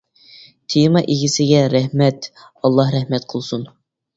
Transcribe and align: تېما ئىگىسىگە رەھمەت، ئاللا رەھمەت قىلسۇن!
تېما 0.73 1.03
ئىگىسىگە 1.15 1.61
رەھمەت، 1.75 2.27
ئاللا 2.41 2.89
رەھمەت 2.99 3.29
قىلسۇن! 3.35 3.71